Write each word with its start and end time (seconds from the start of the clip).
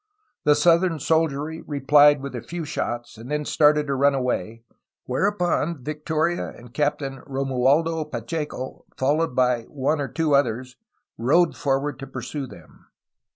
The 0.45 0.55
southern 0.55 0.97
soldiery 0.97 1.61
replied 1.61 2.23
with 2.23 2.35
a 2.35 2.41
few 2.41 2.65
shots, 2.65 3.19
and 3.19 3.29
then 3.29 3.45
started 3.45 3.85
to 3.85 3.93
run 3.93 4.15
away, 4.15 4.63
whereupon 5.05 5.83
Victoria 5.83 6.47
and 6.57 6.73
Captain 6.73 7.21
Ro 7.27 7.45
mualdo 7.45 8.05
Pacheco, 8.11 8.85
followed 8.97 9.35
by 9.35 9.65
one 9.65 10.01
or 10.01 10.07
two 10.07 10.33
others, 10.33 10.75
rode 11.19 11.55
for 11.55 11.79
ward 11.79 11.99
to 11.99 12.07
pursue 12.07 12.47
them. 12.47 12.87